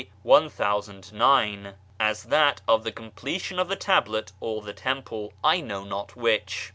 [0.23, 6.15] 1009 as that of the completion of the tablet or the temple, I know not
[6.15, 6.69] which.